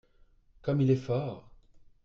[0.63, 1.51] Comme il est fort!